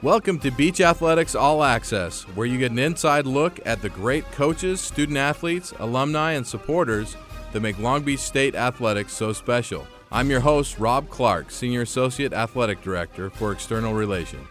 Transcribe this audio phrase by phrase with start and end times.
[0.00, 4.24] Welcome to Beach Athletics All Access, where you get an inside look at the great
[4.30, 7.16] coaches, student athletes, alumni, and supporters
[7.50, 9.88] that make Long Beach State athletics so special.
[10.12, 14.46] I'm your host, Rob Clark, Senior Associate Athletic Director for External Relations.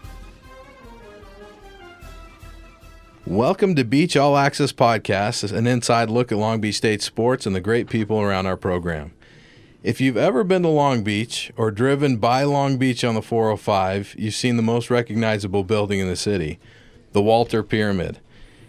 [3.24, 7.56] Welcome to Beach All Access Podcast, an inside look at Long Beach State sports and
[7.56, 9.12] the great people around our program.
[9.80, 14.16] If you've ever been to Long Beach or driven by Long Beach on the 405,
[14.18, 16.58] you've seen the most recognizable building in the city,
[17.12, 18.18] the Walter Pyramid.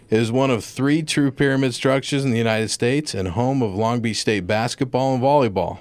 [0.08, 3.74] It is one of three true pyramid structures in the United States and home of
[3.74, 5.80] Long Beach State basketball and volleyball.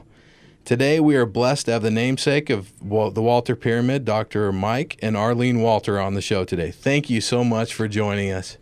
[0.65, 4.51] Today, we are blessed to have the namesake of the Walter Pyramid, Dr.
[4.51, 6.71] Mike and Arline Walter, on the show today.
[6.71, 8.57] Thank you so much for joining us.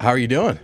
[0.00, 0.58] How are you doing?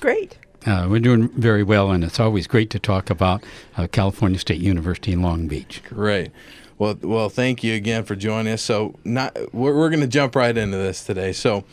[0.00, 0.38] Great.
[0.66, 3.44] Uh, we're doing very well, and it's always great to talk about
[3.76, 5.82] uh, California State University in Long Beach.
[5.86, 6.30] Great.
[6.78, 8.62] Well, well, thank you again for joining us.
[8.62, 11.32] So, not, we're, we're going to jump right into this today.
[11.32, 11.64] So,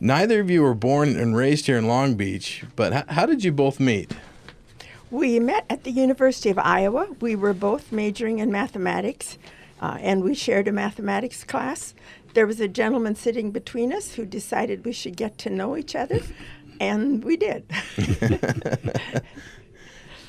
[0.00, 3.42] neither of you were born and raised here in Long Beach, but how, how did
[3.42, 4.12] you both meet?
[5.10, 7.08] We met at the University of Iowa.
[7.20, 9.36] We were both majoring in mathematics,
[9.80, 11.92] uh, and we shared a mathematics class.
[12.34, 15.96] There was a gentleman sitting between us who decided we should get to know each
[15.96, 16.20] other
[16.80, 17.64] and we did.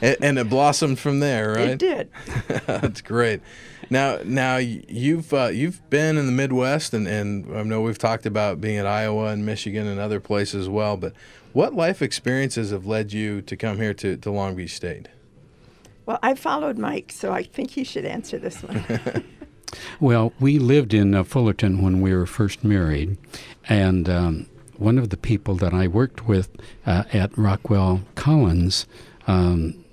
[0.01, 1.69] and, and, it blossomed from there, right?
[1.69, 2.09] It did.
[2.65, 3.41] That's great.
[3.89, 8.25] Now, now you've uh, you've been in the Midwest, and, and I know we've talked
[8.25, 10.95] about being at Iowa and Michigan and other places as well.
[10.97, 11.13] But
[11.53, 15.07] what life experiences have led you to come here to, to Long Beach State?
[16.05, 19.23] Well, I followed Mike, so I think he should answer this one.
[19.99, 23.17] well, we lived in uh, Fullerton when we were first married,
[23.67, 24.48] and um,
[24.79, 26.49] one of the people that I worked with
[26.85, 28.87] uh, at Rockwell Collins
[29.27, 29.83] um,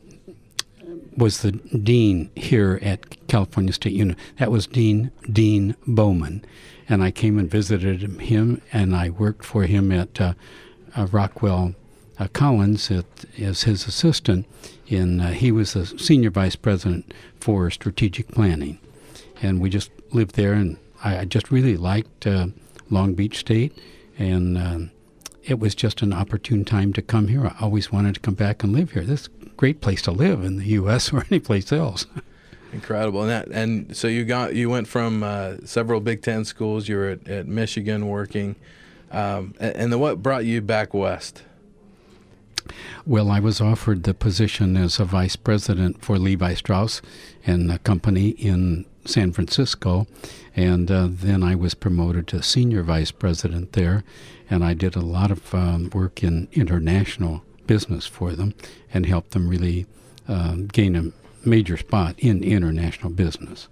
[1.16, 4.34] was the dean here at California State University.
[4.38, 6.44] That was Dean Dean Bowman,
[6.88, 10.34] and I came and visited him, and I worked for him at uh,
[10.94, 11.74] uh, Rockwell
[12.18, 13.04] uh, Collins at,
[13.38, 14.46] as his assistant.
[14.86, 18.78] In uh, he was the senior vice president for strategic planning,
[19.42, 22.48] and we just lived there, and I, I just really liked uh,
[22.88, 23.76] Long Beach State
[24.18, 24.90] and um,
[25.44, 27.46] it was just an opportune time to come here.
[27.46, 29.04] I always wanted to come back and live here.
[29.04, 31.12] This is a great place to live in the U.S.
[31.12, 32.06] or any place else.
[32.72, 36.88] Incredible, and that, and so you got you went from uh, several Big Ten schools.
[36.88, 38.56] You were at, at Michigan working,
[39.10, 41.42] um, and, and then what brought you back west?
[43.06, 47.00] Well, I was offered the position as a vice president for Levi Strauss
[47.46, 50.06] and a company in San Francisco,
[50.54, 54.04] and uh, then I was promoted to senior vice president there,
[54.50, 58.54] and I did a lot of um, work in international business for them
[58.92, 59.86] and helped them really
[60.28, 61.12] um, gain a
[61.46, 63.68] major spot in international business.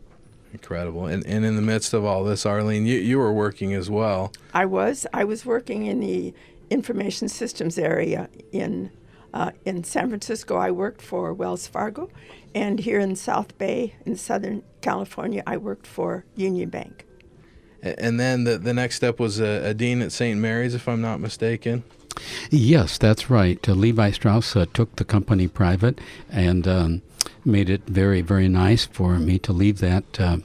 [0.53, 1.07] Incredible.
[1.07, 4.33] And, and in the midst of all this, Arline, you, you were working as well.
[4.53, 5.07] I was.
[5.13, 6.33] I was working in the
[6.71, 8.91] information systems area in
[9.35, 10.57] uh, in San Francisco.
[10.57, 12.09] I worked for Wells Fargo,
[12.55, 17.05] and here in South Bay in Southern California, I worked for Union Bank.
[17.83, 20.41] And then the, the next step was a, a dean at St.
[20.41, 21.85] Mary's, if I'm not mistaken.
[22.49, 23.69] Yes, that's right.
[23.69, 27.03] Uh, Levi Strauss uh, took the company private and um,
[27.45, 30.39] made it very, very nice for me to leave that uh,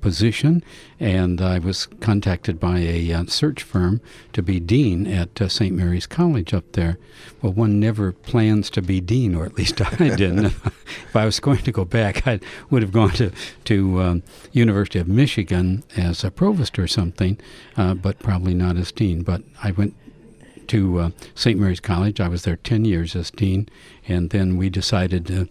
[0.00, 0.62] position,
[1.00, 4.00] and I was contacted by a uh, search firm
[4.32, 5.74] to be dean at uh, St.
[5.74, 6.98] Mary's College up there.
[7.42, 10.46] Well, one never plans to be dean, or at least I didn't.
[10.46, 12.40] if I was going to go back, I
[12.70, 13.32] would have gone to
[13.64, 17.38] to um, University of Michigan as a provost or something,
[17.76, 19.22] uh, but probably not as dean.
[19.22, 19.94] But I went
[20.68, 21.58] to uh, St.
[21.58, 22.20] Mary's College.
[22.20, 23.68] I was there 10 years as dean,
[24.08, 25.48] and then we decided the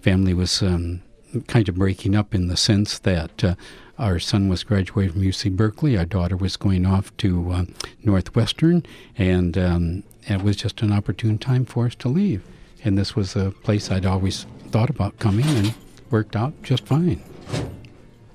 [0.00, 1.02] family was um,
[1.46, 3.54] kind of breaking up in the sense that uh,
[3.98, 5.96] our son was graduating from UC Berkeley.
[5.96, 7.64] Our daughter was going off to uh,
[8.02, 8.84] Northwestern,
[9.16, 12.42] and um, it was just an opportune time for us to leave.
[12.84, 15.74] And this was a place I'd always thought about coming, and
[16.10, 17.22] worked out just fine.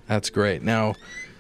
[0.07, 0.63] That's great.
[0.63, 0.95] Now,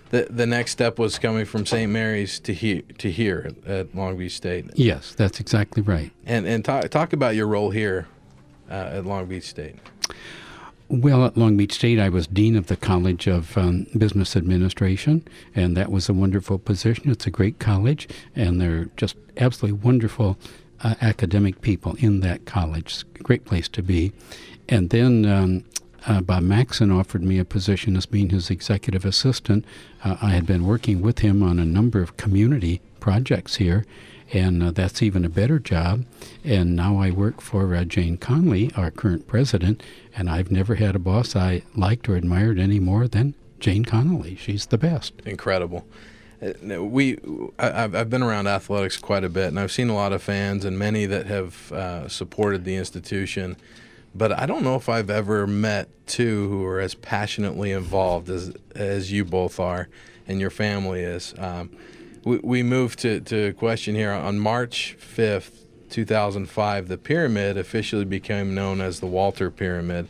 [0.09, 1.91] the the next step was coming from St.
[1.91, 4.65] Mary's to here to here at Long Beach State.
[4.75, 6.11] Yes, that's exactly right.
[6.25, 8.07] And and talk talk about your role here
[8.69, 9.75] uh, at Long Beach State.
[10.91, 15.23] Well, at Long Beach State, I was dean of the College of um, Business Administration,
[15.53, 17.11] and that was a wonderful position.
[17.11, 20.35] It's a great college, and they're just absolutely wonderful
[20.81, 23.03] uh, academic people in that college.
[23.21, 24.13] Great place to be.
[24.67, 25.63] And then um,
[26.07, 29.65] uh, Bob Maxson offered me a position as being his executive assistant.
[30.03, 33.85] Uh, I had been working with him on a number of community projects here,
[34.33, 36.05] and uh, that's even a better job.
[36.43, 39.83] And now I work for uh, Jane Conoley, our current president,
[40.19, 44.37] and I've never had a boss I liked or admired any more than Jane Conoley.
[44.37, 45.13] She's the best.
[45.25, 45.87] Incredible.
[46.41, 47.17] Uh, we,
[47.57, 50.77] I've been around athletics quite a bit, and I've seen a lot of fans and
[50.77, 53.55] many that have uh, supported the institution.
[54.13, 58.53] But I don't know if I've ever met two who are as passionately involved as
[58.75, 59.87] as you both are,
[60.27, 61.33] and your family is.
[61.37, 61.69] Um,
[62.25, 62.63] we, we
[62.97, 66.87] to to a question here on March fifth, two thousand five.
[66.87, 70.07] The pyramid officially became known as the Walter Pyramid.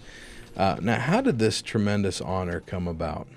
[0.58, 3.28] Uh, now, how did this tremendous honor come about?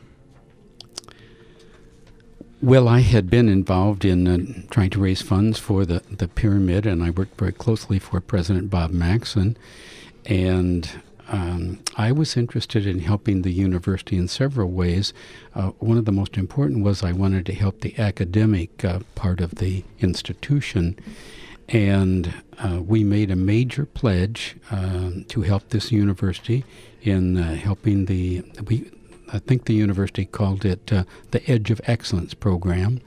[2.61, 4.39] Well, I had been involved in uh,
[4.71, 8.71] trying to raise funds for the, the pyramid, and I worked very closely for President
[8.71, 9.57] Bob Maxson.
[10.27, 10.89] And
[11.29, 15.13] um, I was interested in helping the university in several ways.
[15.57, 19.41] Uh, one of the most important was I wanted to help the academic uh, part
[19.41, 20.97] of the institution.
[21.69, 26.65] And uh, we made a major pledge um, to help this university
[27.03, 28.43] in uh, helping the.
[28.67, 28.91] We,
[29.35, 33.01] I think the university called it uh, the Edge of Excellence program,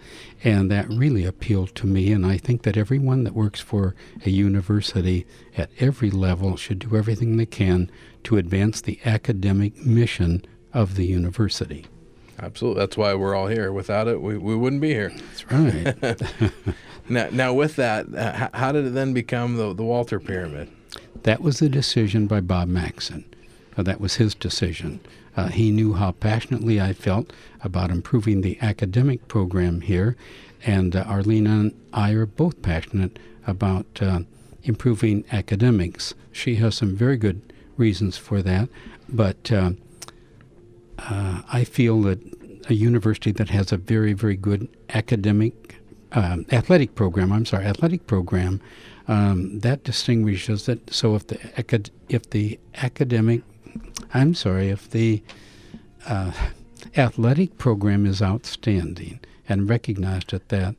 [0.44, 2.12] and that really appealed to me.
[2.12, 3.94] And I think that everyone that works for
[4.26, 7.92] a university at every level should do everything they can
[8.24, 10.44] to advance the academic mission
[10.74, 11.86] of the university.
[12.42, 12.80] Absolutely.
[12.80, 13.72] That's why we're all here.
[13.72, 15.10] Without it, we, we wouldn't be here.
[15.10, 16.22] That's right.
[17.10, 20.70] now, now, with that, uh, how did it then become the, the Walter Pyramid?
[21.24, 23.26] That was a decision by Bob Maxson.
[23.78, 25.00] Uh, that was his decision.
[25.38, 30.16] Uh, he knew how passionately I felt about improving the academic program here,
[30.66, 34.22] and uh, Arline and I are both passionate about uh,
[34.64, 36.14] improving academics.
[36.32, 37.42] She has some very good
[37.78, 38.70] reasons for that,
[39.10, 39.52] but
[41.10, 42.20] uh, I feel that
[42.70, 45.76] a university that has a very, very good academic,
[46.14, 48.62] um, athletic program, I'm sorry, athletic program,
[49.08, 50.92] um, that distinguishes it.
[50.92, 53.44] So if the, if the academic
[54.14, 55.24] I'm sorry, if the
[56.08, 56.32] uh,
[56.96, 59.20] athletic program is outstanding
[59.50, 60.76] and recognized at that,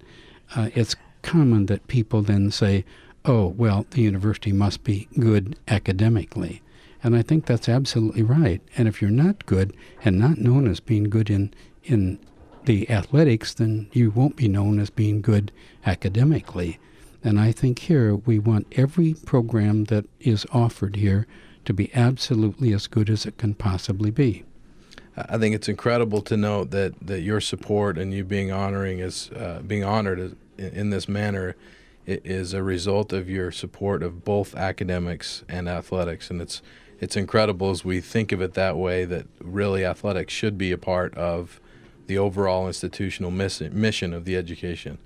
[0.54, 2.84] uh, it's common that people then say,
[3.24, 6.62] oh, well, the university must be good academically.
[7.06, 8.60] And I think that's absolutely right.
[8.76, 11.54] And if you're not good and not known as being good in,
[11.84, 12.18] in
[12.64, 15.52] the athletics, then you won't be known as being good
[15.86, 16.80] academically.
[17.22, 21.28] And I think here we want every program that is offered here
[21.64, 24.42] to be absolutely as good as it can possibly be.
[25.16, 29.30] I think it's incredible to note that, that your support and you being honoring is
[29.30, 31.54] uh, being honored in, in this manner
[32.06, 36.62] is a result of your support of both academics and athletics, and it's
[37.00, 40.78] it's incredible as we think of it that way that really athletics should be a
[40.78, 41.60] part of
[42.06, 44.98] the overall institutional mission of the education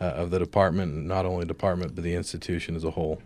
[0.00, 3.20] uh, of the department, not only department but the institution as a whole.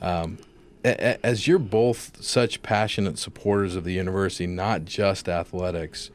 [0.00, 0.38] Um,
[0.82, 6.10] as you're both such passionate supporters of the university, not just athletics,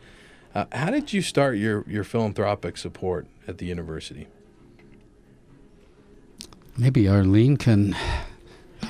[0.56, 4.28] uh, how did you start your, your philanthropic support at the university?
[6.78, 7.96] Maybe Arline can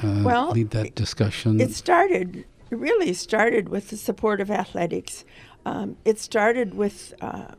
[0.04, 1.60] uh, well, lead that discussion.
[1.60, 5.26] It started, it really started with the support of athletics.
[5.66, 7.56] Um, it started with uh,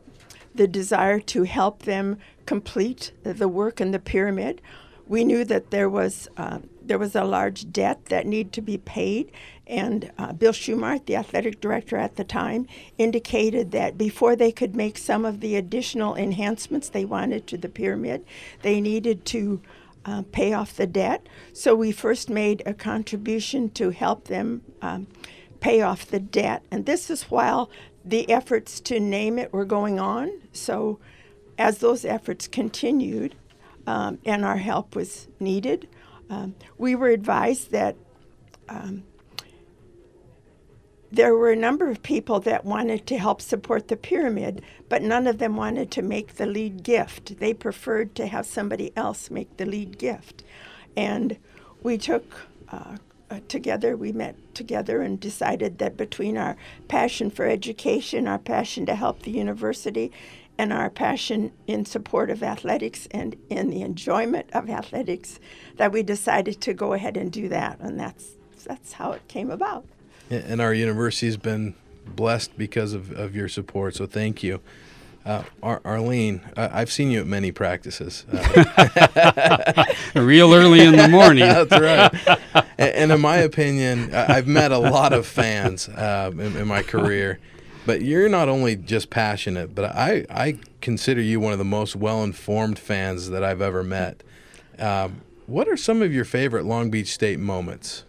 [0.55, 4.61] the desire to help them complete the work in the pyramid.
[5.09, 8.79] We knew that there was uh, there was a large debt that needed to be
[8.79, 9.31] paid,
[9.67, 12.67] and uh, Bill Shumard, the athletic director at the time,
[12.99, 17.69] indicated that before they could make some of the additional enhancements they wanted to the
[17.69, 18.25] pyramid,
[18.62, 19.61] they needed to
[20.07, 21.29] uh, pay off the debt.
[21.53, 25.07] So we first made a contribution to help them um,
[25.61, 27.69] pay off the debt, and this is while
[28.05, 30.31] the efforts to name it were going on.
[30.53, 31.01] So
[31.59, 33.35] as those efforts continued,
[33.87, 35.89] um, and our help was needed.
[36.29, 37.97] Um, we were advised that
[38.69, 39.05] um,
[41.13, 45.27] there were a number of people that wanted to help support the pyramid, but none
[45.27, 47.39] of them wanted to make the lead gift.
[47.39, 50.43] They preferred to have somebody else make the lead gift.
[50.97, 51.37] And
[51.83, 52.97] we took uh,
[53.31, 56.57] uh, together, we met together and decided that between our
[56.89, 60.13] passion for education, our passion to help the university,
[60.59, 65.39] and our passion in support of athletics and in the enjoyment of athletics
[65.77, 69.51] that we decided to go ahead and do that and that's that's how it came
[69.51, 69.85] about
[70.30, 71.75] and our university's been
[72.06, 74.61] blessed because of, of your support so thank you
[75.26, 78.25] uh, Ar- Arline, I- have seen you at many practices.
[78.33, 81.40] Uh, Real early in the morning.
[81.40, 82.64] That's right.
[82.78, 86.85] And, and, in my opinion, I've met a lot of fans uh, in, in my
[86.85, 87.40] career.
[87.87, 91.97] But you're not only just passionate, but I, I consider you one of the most
[91.97, 94.23] well informed fans that I've ever met.
[94.78, 98.04] Um, what are some of your favorite Long Beach State moments?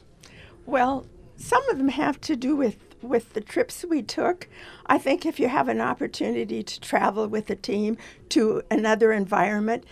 [0.68, 1.08] Well,
[1.38, 4.48] some of them have to do with with the trips we took.
[4.88, 7.96] I think if you have an opportunity to travel with a team
[8.30, 9.86] to another environment,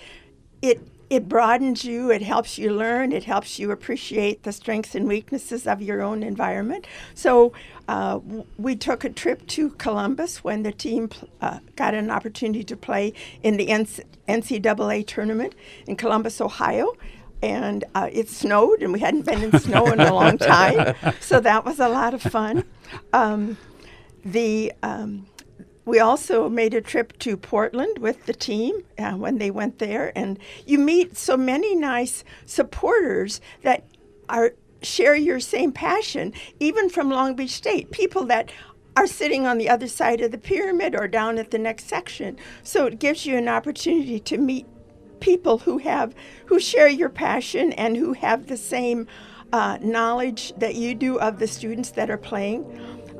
[0.61, 5.07] it it broadens you, it helps you learn, it helps you appreciate the strengths and
[5.07, 6.87] weaknesses of your own environment.
[7.13, 7.53] So,
[7.87, 8.19] uh,
[8.57, 11.09] we took a trip to Columbus when the team
[11.41, 15.53] uh, got an opportunity to play in the NCAA tournament
[15.85, 16.95] in Columbus, Ohio.
[17.41, 20.95] And uh, it snowed, and we hadn't been in snow in a long time.
[21.19, 22.63] So, that was a lot of fun.
[23.13, 23.57] Um,
[24.23, 25.27] the um,
[25.85, 30.11] we also made a trip to Portland with the team uh, when they went there,
[30.15, 33.83] and you meet so many nice supporters that
[34.27, 37.91] are share your same passion, even from Long Beach State.
[37.91, 38.51] People that
[38.95, 42.37] are sitting on the other side of the pyramid or down at the next section.
[42.63, 44.65] So it gives you an opportunity to meet
[45.19, 46.13] people who have
[46.45, 49.07] who share your passion and who have the same
[49.53, 52.65] uh, knowledge that you do of the students that are playing.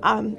[0.03, 0.37] Um,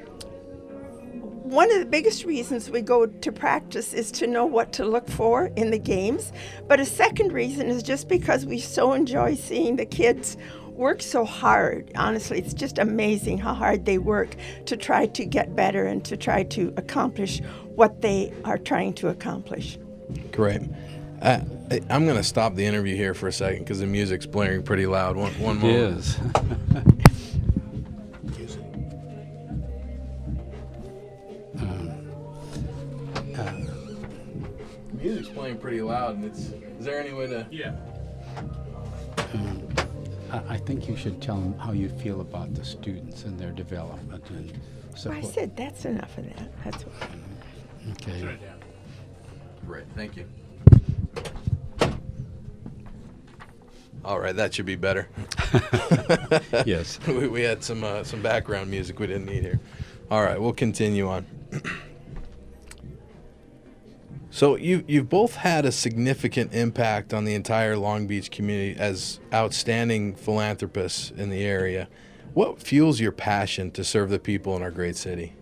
[1.46, 5.08] one of the biggest reasons we go to practice is to know what to look
[5.08, 6.32] for in the games.
[6.66, 10.36] But a second reason is just because we so enjoy seeing the kids
[10.76, 11.92] work so hard.
[11.94, 14.34] Honestly, it's just amazing how hard they work
[14.66, 17.40] to try to get better and to try to accomplish
[17.76, 19.78] what they are trying to accomplish.
[20.32, 20.62] Great.
[21.22, 21.40] Uh,
[21.90, 24.86] I'm going to stop the interview here for a second because the music's blaring pretty
[24.86, 25.16] loud.
[25.16, 25.74] One, one moment.
[25.74, 26.18] It is.
[34.94, 36.50] music's playing pretty loud, and it's.
[36.78, 37.46] Is there any way to?
[37.50, 37.74] Yeah.
[39.34, 39.62] Um,
[40.32, 43.52] I, I think you should tell them how you feel about the students and their
[43.52, 45.24] development and Well, support.
[45.24, 46.64] I said that's enough of that.
[46.64, 47.10] That's what.
[47.92, 48.20] Okay.
[48.20, 48.58] Turn it down.
[49.64, 49.84] Great.
[49.94, 50.26] Thank you.
[54.06, 55.08] All right, that should be better.
[56.64, 56.98] Yes.
[57.06, 59.60] we, we had some uh, some background music we didn't need here.
[60.10, 61.26] All right, we'll continue on.
[64.30, 69.18] so you you've both had a significant impact on the entire Long Beach community as
[69.34, 71.88] outstanding philanthropists in the area.
[72.34, 75.34] What fuels your passion to serve the people in our great city?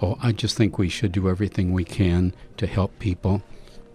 [0.00, 3.42] Oh, I just think we should do everything we can to help people.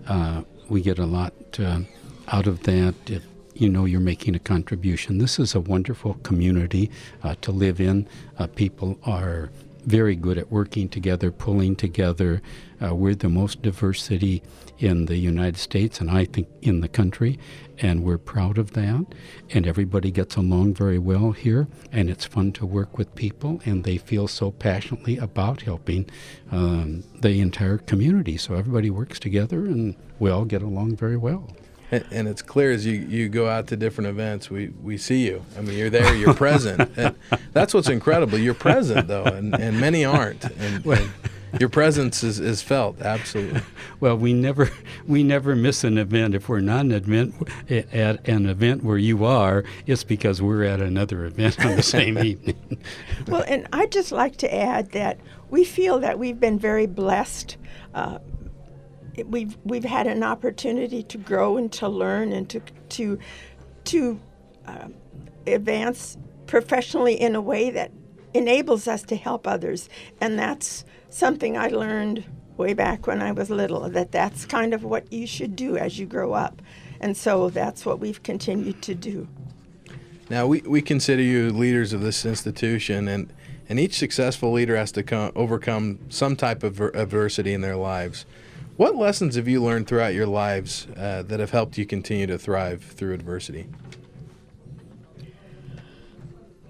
[0.08, 1.82] Uh, we get a lot uh,
[2.30, 3.24] out of that if
[3.60, 5.18] you know you're making a contribution.
[5.18, 6.92] This is a wonderful community
[7.24, 8.08] uh, to live in.
[8.38, 9.50] Uh, people are
[9.86, 12.42] very good at working together, pulling together.
[12.84, 14.44] Uh, we're the most diverse city
[14.80, 17.40] in the United States, and I think in the country,
[17.80, 19.06] and we're proud of that.
[19.50, 23.84] And everybody gets along very well here, and it's fun to work with people, and
[23.84, 26.08] they feel so passionately about helping
[26.52, 28.38] um, the entire community.
[28.38, 31.50] So everybody works together, and we all get along very well.
[31.92, 35.26] And, and it's clear as you, you go out to different events, we, we see
[35.26, 35.44] you.
[35.58, 36.92] I mean, you're there, you're present.
[36.98, 37.16] And
[37.54, 38.38] that's what's incredible.
[38.38, 40.44] You're present, though, and, and many aren't.
[40.60, 41.10] And, and
[41.60, 43.62] your presence is, is felt, absolutely.
[44.00, 44.70] Well, we never
[45.08, 46.36] we never miss an event.
[46.36, 47.34] If we're not an event
[47.70, 52.18] at an event where you are, it's because we're at another event on the same
[52.24, 52.78] evening.
[53.28, 57.58] Well, and I'd just like to add that we feel that we've been very blessed.
[57.96, 58.37] Uh, it-
[59.26, 63.20] we've we've had an opportunity to grow and to learn and to to
[63.86, 64.20] to
[64.66, 64.94] um,
[65.46, 67.92] advance professionally in a way that
[68.34, 69.90] enables us to help others,
[70.22, 72.24] and that's something I learned
[72.58, 73.90] way back when I was little.
[73.90, 76.62] That that's kind of what you should do as you grow up,
[77.00, 79.28] and so that's what we've continued to do.
[80.30, 83.32] Now, we, we consider you leaders of this institution, and,
[83.70, 87.78] and each successful leader has to come, overcome some type of ver- adversity in their
[87.78, 88.26] lives.
[88.78, 92.38] What lessons have you learned throughout your lives uh, that have helped you continue to
[92.38, 93.68] thrive through adversity?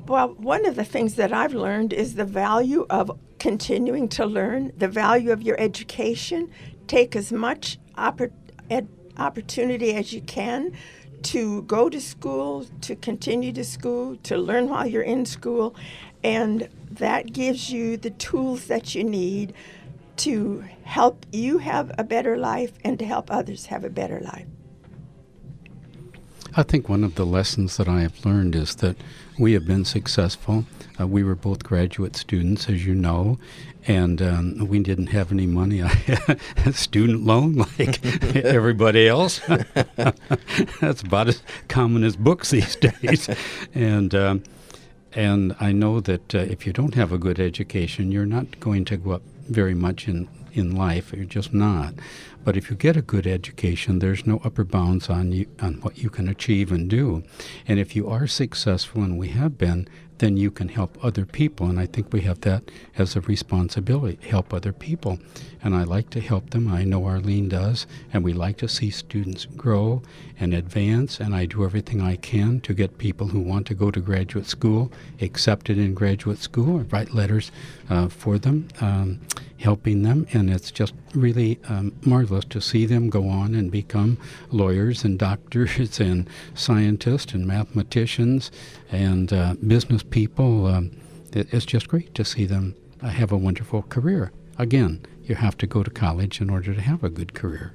[0.07, 4.71] Well, one of the things that I've learned is the value of continuing to learn,
[4.77, 6.49] the value of your education.
[6.87, 8.31] Take as much oppor-
[8.69, 8.87] ed-
[9.17, 10.71] opportunity as you can
[11.23, 15.75] to go to school, to continue to school, to learn while you're in school,
[16.23, 19.53] and that gives you the tools that you need
[20.17, 24.47] to help you have a better life and to help others have a better life.
[26.55, 28.97] I think one of the lessons that I have learned is that
[29.37, 30.65] we have been successful.
[30.99, 33.37] Uh, we were both graduate students, as you know,
[33.85, 35.83] and um, we didn't have any money.
[35.83, 38.03] I had a student loan like
[38.35, 39.39] everybody else.
[40.81, 43.29] That's about as common as books these days.
[43.75, 44.43] and um,
[45.13, 48.85] and I know that uh, if you don't have a good education, you're not going
[48.85, 51.13] to go up very much in, in life.
[51.13, 51.93] You're just not.
[52.43, 55.97] But if you get a good education, there's no upper bounds on you on what
[55.97, 57.23] you can achieve and do.
[57.67, 59.87] And if you are successful, and we have been,
[60.19, 61.67] then you can help other people.
[61.67, 62.63] And I think we have that
[62.97, 65.19] as a responsibility help other people.
[65.63, 66.67] And I like to help them.
[66.67, 67.87] I know Arline does.
[68.13, 70.01] And we like to see students grow
[70.39, 71.19] and advance.
[71.19, 74.45] And I do everything I can to get people who want to go to graduate
[74.45, 76.79] school accepted in graduate school.
[76.79, 77.51] I write letters
[77.89, 79.19] uh, for them, um,
[79.59, 80.27] helping them.
[80.33, 84.17] And it's just really um, marvelous to see them go on and become
[84.51, 88.51] lawyers and doctors and scientists and mathematicians
[88.91, 90.67] and uh, business people.
[90.67, 90.91] Um,
[91.33, 94.31] it, it's just great to see them uh, have a wonderful career.
[94.57, 97.73] Again, you have to go to college in order to have a good career.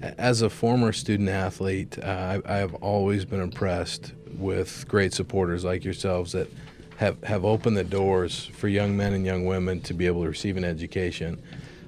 [0.00, 5.84] As a former student athlete, uh, I, have always been impressed with great supporters like
[5.84, 6.48] yourselves that
[6.96, 10.28] have, have opened the doors for young men and young women to be able to
[10.28, 11.42] receive an education.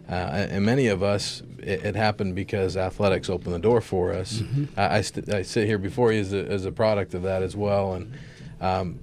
[0.09, 4.41] Uh, and many of us, it, it, happened because athletics opened the door for us.
[4.41, 4.79] Mm-hmm.
[4.79, 7.43] I, I, st- I, sit here before you as a, as a, product of that
[7.43, 7.95] as well.
[7.95, 8.13] And
[8.61, 8.99] um,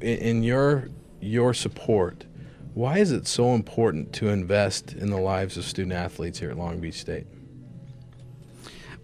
[0.00, 0.88] in, in your
[1.20, 2.24] your support,
[2.74, 6.58] why is it so important to invest in the lives of student athletes here at
[6.58, 7.26] Long Beach State?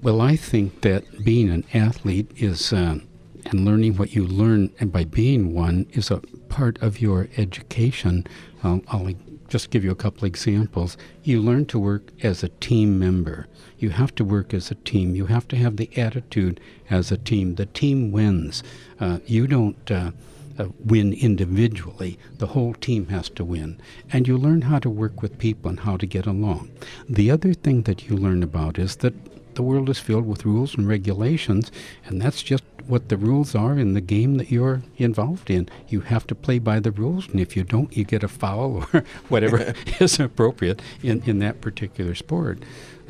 [0.03, 3.00] Well, I think that being an athlete is, uh,
[3.47, 6.19] and learning what you learn and by being one is a
[6.49, 8.27] part of your education.
[8.63, 9.13] Um, I'll
[9.49, 10.97] just give you a couple examples.
[11.25, 13.49] You learn to work as a team member.
[13.79, 15.15] You have to work as a team.
[15.15, 17.57] You have to have the attitude as a team.
[17.57, 18.63] The team wins.
[19.01, 20.13] Uh, you don't uh,
[20.59, 22.19] uh, win individually.
[22.39, 23.81] The whole team has to win.
[24.13, 26.71] And you learn how to work with people and how to get along.
[27.09, 29.15] The other thing that you learn about is that
[29.61, 31.71] the world is filled with rules and regulations,
[32.07, 35.69] and that's just what the rules are in the game that you're involved in.
[35.87, 38.87] You have to play by the rules, and if you don't, you get a foul
[38.90, 42.61] or whatever is appropriate in, in that particular sport.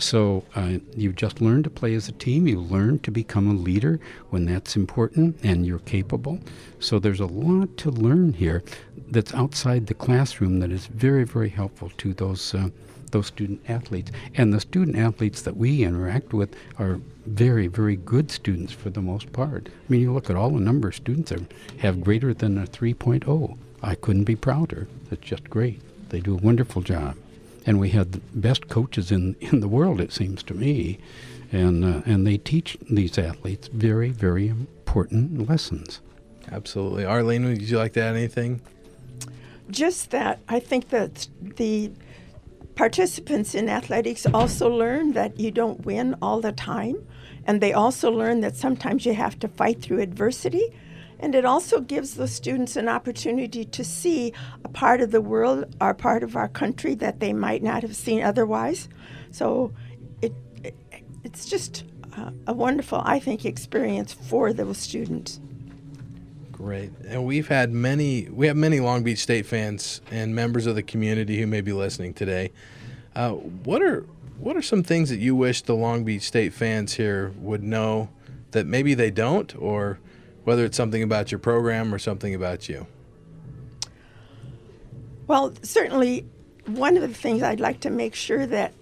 [0.01, 2.49] So uh, you just learn to play as a team.
[2.49, 6.41] You learn to become a leader when that's important and you're capable.
[6.79, 8.63] So there's a lot to learn here
[9.11, 12.55] that's outside the classroom that is very, very helpful to those.
[12.55, 12.71] Uh,
[13.11, 14.13] those student athletes.
[14.37, 19.03] And the student athletes that we interact with are very, very good students for the
[19.03, 19.69] most part.
[19.69, 21.43] I mean, you look at all the number of students that
[21.79, 23.57] have greater than a 3.0.
[23.83, 24.87] I couldn't be prouder.
[25.11, 25.81] It's just great.
[26.11, 27.17] They do a wonderful job.
[27.67, 30.99] And we have the best coaches in, in the world, it seems to me.
[31.53, 36.01] And, uh, and they teach these athletes very, very important lessons.
[36.51, 37.05] Absolutely.
[37.05, 38.61] Arline, would you like to add anything?
[39.71, 41.93] Just that I think that the
[42.75, 46.97] participants in athletics also learn that you don't win all the time,
[47.47, 50.73] and they also learn that sometimes you have to fight through adversity.
[51.21, 54.33] And it also gives the students an opportunity to see
[54.65, 57.95] a part of the world or part of our country that they might not have
[57.95, 58.89] seen otherwise.
[59.31, 59.73] So
[60.23, 60.33] it,
[60.65, 60.75] it
[61.23, 61.85] it's just
[62.47, 65.41] a wonderful, I think, experience for those students.
[66.53, 66.91] Great.
[67.07, 70.83] And we've had many, we have many Long Beach State fans and members of the
[70.83, 72.51] community who may be listening today.
[73.15, 74.07] Uh, what are
[74.39, 78.09] what are some things that you wish the Long Beach State fans here would know
[78.53, 79.99] that maybe they don't, or
[80.45, 82.87] whether it's something about your program or something about you?
[85.27, 86.27] Well, certainly,
[86.67, 88.75] one of the things I'd like to make sure that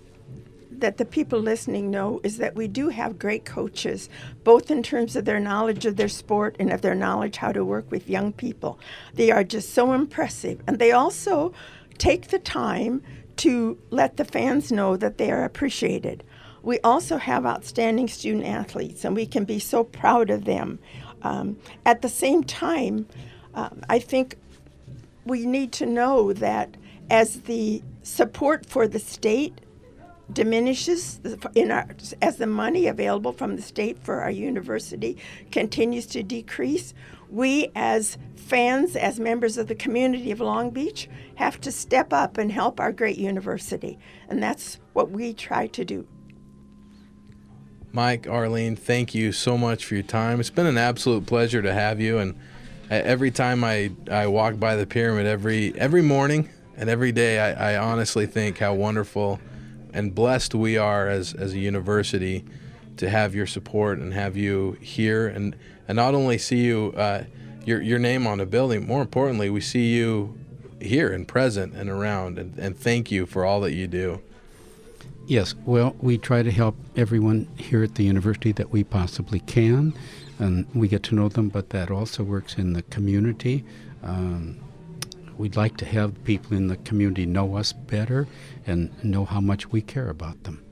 [0.79, 4.09] that the people listening know is that we do have great coaches,
[4.45, 7.65] both in terms of their knowledge of their sport and of their knowledge how to
[7.65, 8.79] work with young people.
[9.15, 10.63] They are just so impressive.
[10.67, 11.53] And they also
[11.99, 13.03] take the time
[13.39, 16.23] to let the fans know that they are appreciated.
[16.63, 20.79] We also have outstanding student athletes, and we can be so proud of them.
[21.23, 23.07] Um, at the same time,
[23.55, 24.37] um, I think
[25.25, 26.77] we need to know that
[27.11, 29.61] as the support for the state
[30.33, 31.21] diminishes
[31.55, 31.89] in our,
[32.21, 35.17] as the money available from the state for our university
[35.51, 36.93] continues to decrease,
[37.31, 42.39] we as fans, as members of the community of Long Beach, have to step up
[42.39, 43.99] and help our great university.
[44.29, 46.07] And that's what we try to do.
[47.93, 50.41] Mike, Arline, thank you so much for your time.
[50.41, 52.19] It's been an absolute pleasure to have you.
[52.19, 52.35] And
[52.91, 57.73] every time I, I walk by the pyramid, every every morning and every day, I,
[57.73, 59.41] I honestly think how wonderful
[59.93, 62.45] and blessed we are as, as a university
[62.99, 67.25] to have your support and have you here and, and not only see you uh,
[67.65, 70.37] your, your name on a building more importantly we see you
[70.81, 74.21] here and present and around and, and thank you for all that you do
[75.27, 79.93] yes well we try to help everyone here at the university that we possibly can
[80.39, 83.65] and we get to know them but that also works in the community
[84.03, 84.59] um,
[85.39, 88.27] we'd like to have people in the community know us better
[88.67, 90.63] and know how much we care about them.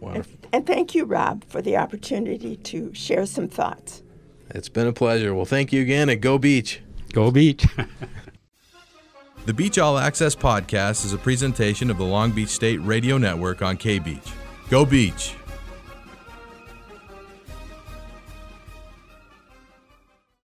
[0.00, 0.34] Wonderful.
[0.44, 4.02] And, and thank you, Rob, for the opportunity to share some thoughts.
[4.50, 5.34] It's been a pleasure.
[5.34, 6.80] Well, thank you again, and go beach.
[7.12, 7.66] Go Beach.
[9.46, 13.62] the Beach All Access podcast is a presentation of the Long Beach State Radio Network
[13.62, 14.32] on K Beach.
[14.68, 15.34] Go Beach!